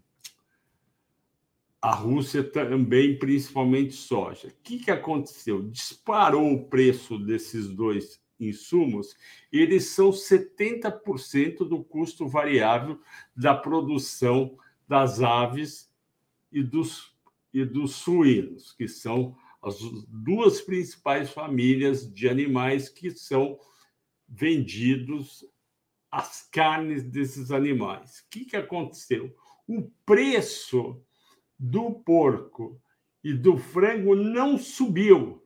[1.80, 4.48] a Rússia também, principalmente soja.
[4.48, 5.62] O que, que aconteceu?
[5.62, 9.16] Disparou o preço desses dois insumos,
[9.52, 13.00] eles são 70% do custo variável
[13.36, 15.92] da produção das aves
[16.52, 17.12] e dos,
[17.52, 23.58] e dos suínos, que são as duas principais famílias de animais que são
[24.28, 25.44] vendidos
[26.10, 28.20] as carnes desses animais.
[28.20, 29.34] O que, que aconteceu?
[29.66, 31.02] O preço
[31.58, 32.80] do porco
[33.22, 35.42] e do frango não subiu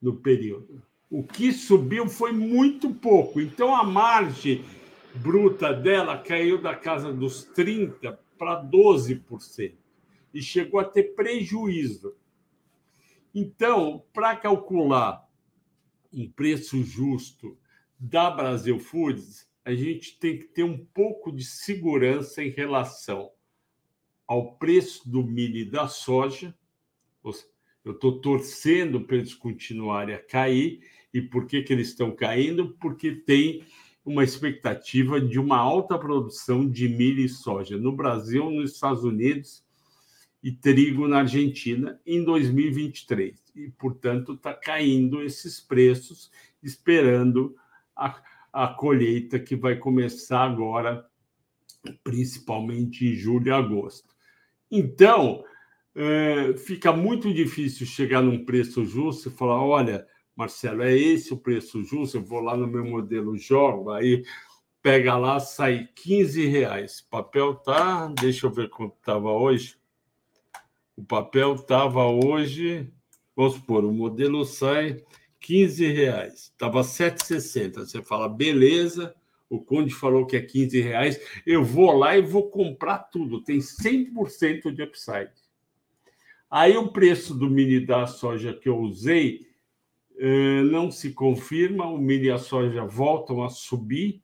[0.00, 0.82] no período.
[1.08, 3.40] O que subiu foi muito pouco.
[3.40, 4.64] Então, a margem
[5.14, 9.74] bruta dela caiu da casa dos 30% para 12%.
[10.34, 12.16] E chegou a ter prejuízo.
[13.34, 15.28] Então, para calcular
[16.12, 17.56] um preço justo
[17.98, 23.30] da Brasil Foods, a gente tem que ter um pouco de segurança em relação
[24.32, 26.56] ao preço do milho e da soja.
[27.84, 30.80] Eu estou torcendo para eles continuarem a cair
[31.12, 32.70] e por que, que eles estão caindo?
[32.80, 33.62] Porque tem
[34.02, 39.62] uma expectativa de uma alta produção de milho e soja no Brasil, nos Estados Unidos
[40.42, 43.38] e trigo na Argentina em 2023.
[43.54, 46.30] E, portanto, está caindo esses preços,
[46.62, 47.54] esperando
[47.94, 48.18] a,
[48.50, 51.06] a colheita que vai começar agora,
[52.02, 54.11] principalmente em julho e agosto.
[54.74, 55.44] Então,
[55.94, 61.36] é, fica muito difícil chegar num preço justo e falar: olha, Marcelo, é esse o
[61.36, 62.16] preço justo?
[62.16, 64.24] Eu vou lá no meu modelo jogo, aí
[64.80, 67.00] pega lá, sai 15 reais.
[67.00, 69.76] O papel tá, deixa eu ver quanto estava hoje.
[70.96, 72.90] O papel estava hoje,
[73.36, 75.04] vamos supor, o modelo sai
[75.40, 76.34] 15 reais.
[76.44, 77.80] Estava 7,60.
[77.80, 79.14] Você fala, beleza,
[79.52, 83.58] o Conde falou que é 15 reais, eu vou lá e vou comprar tudo, tem
[83.58, 85.30] 100% de upside.
[86.50, 89.46] Aí o preço do mini da soja que eu usei
[90.18, 94.22] eh, não se confirma, o milho e a soja voltam a subir,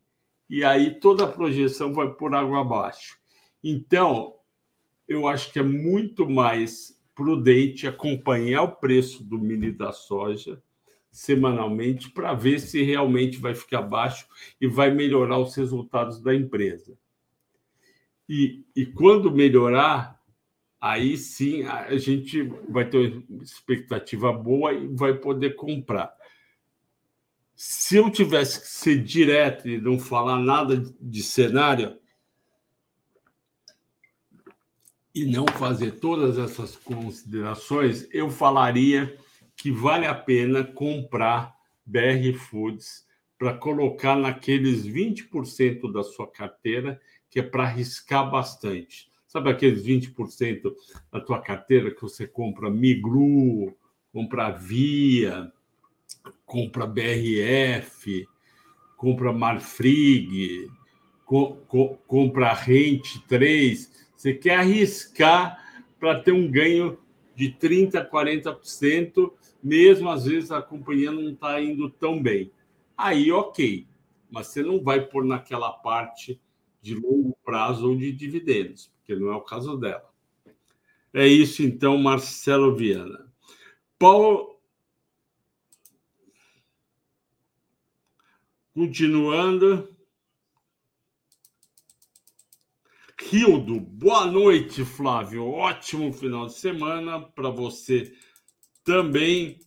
[0.49, 3.18] e aí toda a projeção vai por água abaixo.
[3.62, 4.35] Então,
[5.07, 10.62] eu acho que é muito mais prudente acompanhar o preço do e da soja
[11.11, 14.27] semanalmente para ver se realmente vai ficar baixo
[14.61, 16.97] e vai melhorar os resultados da empresa.
[18.29, 20.21] E, e quando melhorar,
[20.81, 26.15] aí sim a gente vai ter uma expectativa boa e vai poder comprar.
[27.57, 31.99] Se eu tivesse que ser direto e não falar nada de cenário,
[35.19, 39.19] e não fazer todas essas considerações, eu falaria
[39.59, 41.55] que vale a pena comprar
[41.85, 43.05] BR Foods
[43.37, 49.11] para colocar naqueles 20% da sua carteira que é para arriscar bastante.
[49.27, 50.75] Sabe aqueles 20%
[51.13, 53.77] da tua carteira que você compra Migru,
[54.13, 55.53] compra Via,
[56.47, 58.27] compra BRF,
[58.97, 60.71] compra Marfrig,
[61.27, 64.09] co co compra Rente 3.
[64.17, 66.99] Você quer arriscar para ter um ganho
[67.39, 69.32] de 30%, 40%,
[69.62, 72.51] mesmo às vezes a companhia não está indo tão bem.
[72.97, 73.86] Aí, ok,
[74.28, 76.41] mas você não vai pôr naquela parte
[76.82, 80.12] de longo prazo ou de dividendos, porque não é o caso dela.
[81.14, 83.32] É isso, então, Marcelo Viana.
[83.97, 84.59] Paulo.
[88.74, 89.97] Continuando.
[93.31, 95.47] Rildo, boa noite, Flávio.
[95.51, 98.11] Ótimo final de semana para você
[98.83, 99.59] também.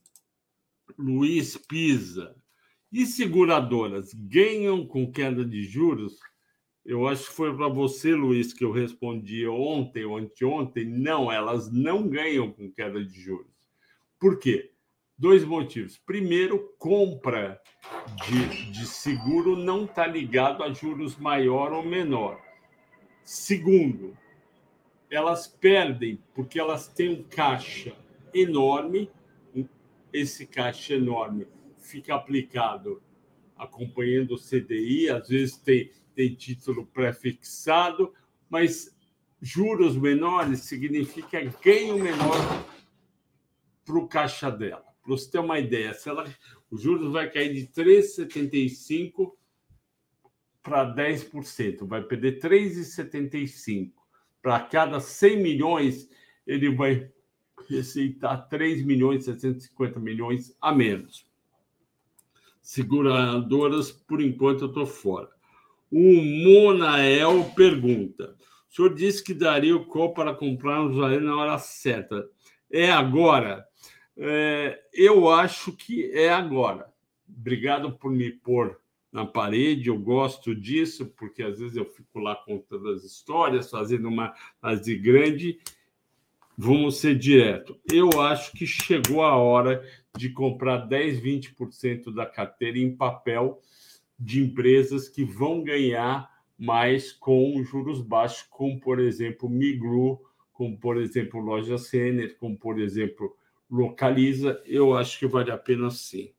[0.98, 2.36] Luiz Pisa.
[2.92, 6.18] E seguradoras ganham com queda de juros?
[6.84, 10.84] Eu acho que foi para você, Luiz, que eu respondi ontem ou anteontem.
[10.84, 13.54] Não, elas não ganham com queda de juros.
[14.20, 14.72] Por quê?
[15.16, 16.00] Dois motivos.
[16.00, 17.62] Primeiro, compra
[18.26, 22.42] de, de seguro não está ligado a juros maior ou menor.
[23.34, 24.18] Segundo,
[25.10, 27.96] elas perdem porque elas têm um caixa
[28.34, 29.10] enorme.
[30.12, 33.02] Esse caixa enorme fica aplicado
[33.56, 38.14] acompanhando o CDI, às vezes tem tem título pré-fixado,
[38.50, 38.94] mas
[39.42, 42.36] juros menores significa ganho menor
[43.86, 44.84] para o caixa dela.
[45.02, 46.26] Para você ter uma ideia, se ela,
[46.70, 49.32] o juros vai cair de 3,75%
[50.64, 53.92] para 10%, vai perder 3,75%.
[54.42, 56.10] Para cada 100 milhões,
[56.46, 57.12] ele vai
[57.70, 61.26] receitar 3 milhões 750 milhões a menos.
[62.62, 65.30] Seguradoras, por enquanto, eu estou fora.
[65.92, 68.36] O Monael pergunta:
[68.70, 72.30] o senhor disse que daria o call para comprar um Vale na hora certa.
[72.72, 73.66] É agora?
[74.16, 76.92] É, eu acho que é agora.
[77.28, 78.81] Obrigado por me pôr
[79.12, 84.08] na parede, eu gosto disso, porque às vezes eu fico lá contando as histórias, fazendo
[84.08, 85.60] uma análise grande.
[86.58, 87.80] Vamos ser direto.
[87.92, 89.84] Eu acho que chegou a hora
[90.16, 93.62] de comprar 10, 20% da carteira em papel
[94.18, 100.22] de empresas que vão ganhar mais com juros baixos, como, por exemplo, Migru,
[100.54, 103.36] como, por exemplo, Loja Sener, como, por exemplo,
[103.70, 106.32] Localiza, eu acho que vale a pena sim.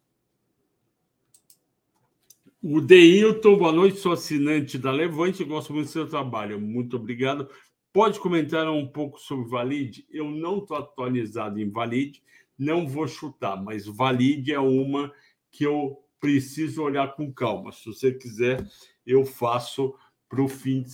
[2.64, 7.48] O Deilton, boa noite, sou assinante da Levante, gosto muito do seu trabalho, muito obrigado.
[7.92, 10.06] Pode comentar um pouco sobre Valide?
[10.08, 12.22] Eu não estou atualizado em Valide,
[12.56, 15.12] não vou chutar, mas Valide é uma
[15.50, 17.72] que eu preciso olhar com calma.
[17.72, 18.64] Se você quiser,
[19.04, 19.92] eu faço
[20.28, 20.84] para fim,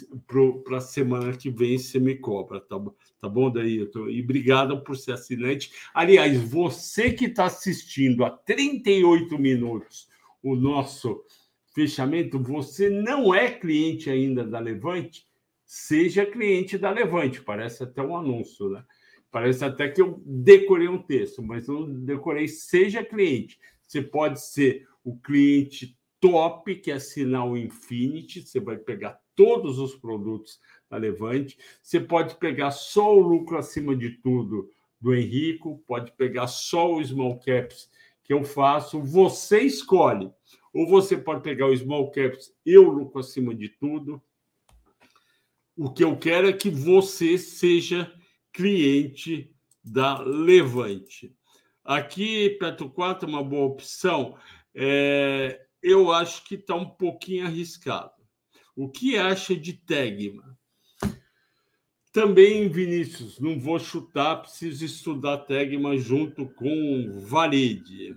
[0.64, 2.80] para a semana que vem, você me cobra, tá,
[3.20, 4.08] tá bom, Daílton?
[4.08, 5.70] E obrigado por ser assinante.
[5.92, 10.08] Aliás, você que está assistindo a 38 minutos
[10.42, 11.22] o nosso
[11.78, 15.28] fechamento, você não é cliente ainda da Levante,
[15.64, 17.40] seja cliente da Levante.
[17.40, 18.84] Parece até um anúncio, né?
[19.30, 22.48] Parece até que eu decorei um texto, mas não decorei.
[22.48, 23.60] Seja cliente.
[23.86, 26.98] Você pode ser o cliente top, que é
[27.38, 30.58] o Infinity, você vai pegar todos os produtos
[30.90, 31.56] da Levante.
[31.80, 34.68] Você pode pegar só o lucro acima de tudo
[35.00, 37.88] do Henrico, pode pegar só o Small Caps
[38.24, 40.30] que eu faço, você escolhe.
[40.78, 44.22] Ou você pode pegar o Small Caps e o lucro acima de tudo.
[45.76, 48.14] O que eu quero é que você seja
[48.52, 49.52] cliente
[49.82, 51.34] da Levante.
[51.84, 54.38] Aqui, Petro 4 é uma boa opção
[54.72, 58.12] é, eu acho que está um pouquinho arriscado.
[58.76, 60.56] O que acha de Tegma?
[62.12, 68.14] Também, Vinícius, não vou chutar, preciso estudar Tegma junto com Valide.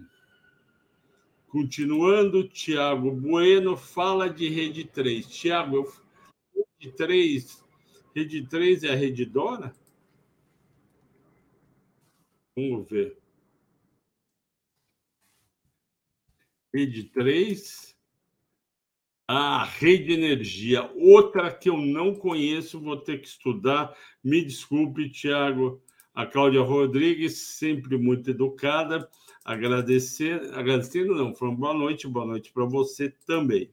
[1.51, 5.27] Continuando, Tiago Bueno fala de Rede 3.
[5.27, 5.93] Tiago,
[6.79, 7.65] Rede 3,
[8.15, 9.75] Rede 3 é a Rede Dora?
[12.55, 13.17] Vamos ver.
[16.73, 17.97] Rede 3.
[19.27, 20.89] Ah, Rede Energia.
[20.95, 23.93] Outra que eu não conheço, vou ter que estudar.
[24.23, 25.83] Me desculpe, Tiago.
[26.13, 29.09] A Cláudia Rodrigues, sempre muito educada.
[29.43, 33.71] Agradecer, agradecendo, não, falando boa noite, boa noite para você também.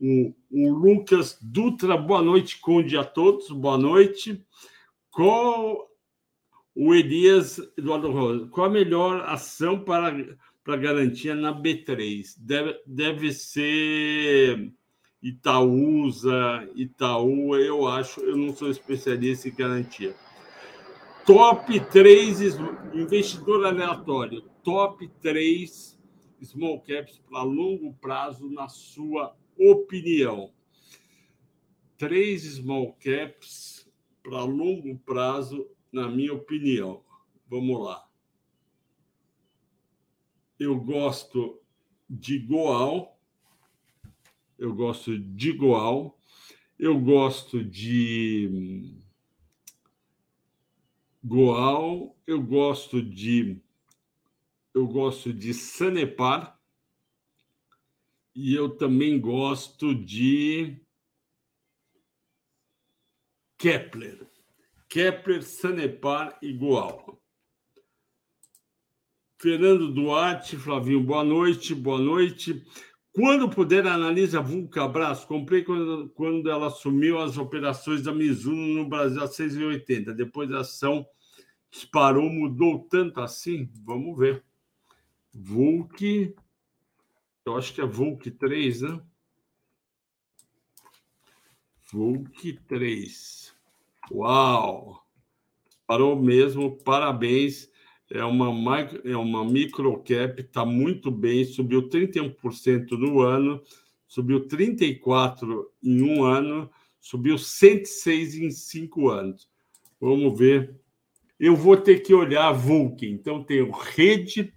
[0.00, 4.44] O, o, Lucas Dutra, boa noite, Conde a todos, boa noite.
[5.10, 5.88] Qual
[6.74, 12.34] o Elias Eduardo Rosa, qual a melhor ação para, para garantia na B3?
[12.38, 14.72] Deve, deve ser
[15.22, 20.16] Itaúsa, Itaú, eu acho, eu não sou especialista em garantia.
[21.24, 22.40] Top 3
[22.94, 25.96] investidor aleatório, top 3
[26.42, 30.52] small caps para longo prazo, na sua opinião?
[31.96, 33.88] Três small caps
[34.22, 37.04] para longo prazo, na minha opinião.
[37.48, 38.04] Vamos lá.
[40.58, 41.60] Eu gosto
[42.10, 43.16] de Goal.
[44.58, 46.18] Eu gosto de Goal.
[46.78, 49.01] Eu gosto de
[51.24, 52.16] Goal.
[52.26, 53.60] Eu gosto de
[54.74, 56.58] eu gosto de Sanepar
[58.34, 60.80] e eu também gosto de
[63.58, 64.26] Kepler.
[64.88, 67.22] Kepler, Sanepar e Goal.
[69.38, 72.64] Fernando Duarte, Flavinho, boa noite, boa noite.
[73.14, 75.24] Quando puder, analisa Vulcabras.
[75.24, 80.14] Comprei quando, quando ela assumiu as operações da Mizuno no Brasil a 6,80.
[80.14, 81.06] Depois a ação
[81.70, 83.70] disparou, mudou tanto assim?
[83.84, 84.42] Vamos ver.
[85.34, 86.34] Vulk,
[87.44, 89.02] eu acho que é Vulk 3, né?
[91.90, 93.54] Vulk 3.
[94.10, 95.06] Uau!
[95.86, 97.70] Parou mesmo, parabéns.
[98.12, 103.62] É uma, é uma microcap, está muito bem, subiu 31% no ano,
[104.06, 109.48] subiu 34% em um ano, subiu 106% em cinco anos.
[110.00, 110.78] Vamos ver.
[111.40, 114.52] Eu vou ter que olhar a Vulk, então tenho rede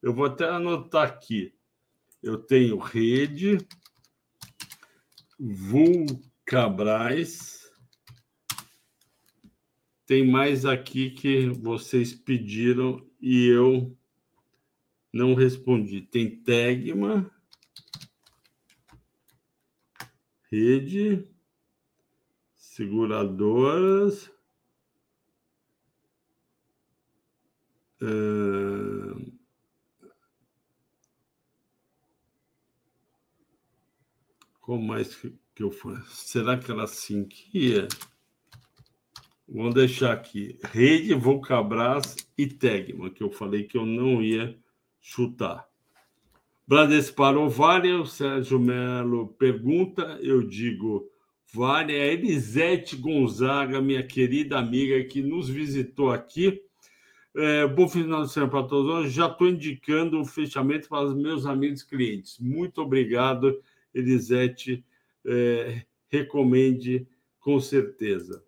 [0.00, 1.52] eu vou até anotar aqui.
[2.22, 3.58] Eu tenho rede,
[5.38, 6.08] Vulcabras.
[10.08, 13.94] Tem mais aqui que vocês pediram e eu
[15.12, 16.00] não respondi.
[16.00, 17.30] Tem Tegma,
[20.50, 21.28] rede,
[22.56, 24.30] seguradoras.
[28.00, 29.30] Uh,
[34.58, 36.26] Como mais que, eu faço?
[36.26, 37.88] Será que ela assim que ia?
[39.48, 40.58] Vamos deixar aqui.
[40.62, 44.54] Rede, Vulcabras e Tegma, que eu falei que eu não ia
[45.00, 45.66] chutar.
[46.66, 47.90] Bradesco vale.
[47.94, 51.10] O Sérgio Melo pergunta, eu digo
[51.50, 51.94] vale.
[51.94, 56.62] A Elisete Gonzaga, minha querida amiga que nos visitou aqui.
[57.34, 58.92] É, bom final de semana para todos.
[58.92, 62.38] Hoje já estou indicando o fechamento para os meus amigos clientes.
[62.38, 63.58] Muito obrigado
[63.94, 64.84] Elisete
[65.24, 67.06] é, recomende
[67.40, 68.44] com certeza.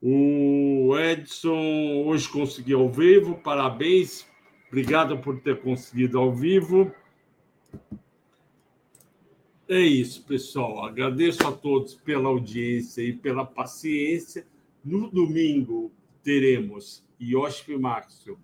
[0.00, 4.26] O Edson hoje conseguiu ao vivo, parabéns,
[4.68, 6.92] obrigado por ter conseguido ao vivo.
[9.68, 10.84] É isso, pessoal.
[10.84, 14.46] Agradeço a todos pela audiência e pela paciência.
[14.84, 15.90] No domingo
[16.22, 18.38] teremos Yoshi Maxwell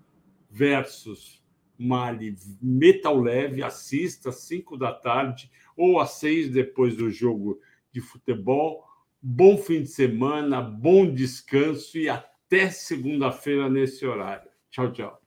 [0.51, 1.41] versus
[1.79, 3.63] Mali Metal Leve.
[3.63, 7.61] Assista às 5 da tarde ou às seis depois do jogo
[7.93, 8.85] de futebol.
[9.23, 14.51] Bom fim de semana, bom descanso e até segunda-feira nesse horário.
[14.69, 15.22] Tchau, tchau.